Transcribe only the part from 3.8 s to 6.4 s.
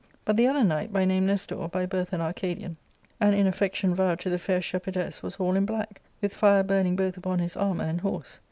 vowed to the fair shepherdess, was all in black, with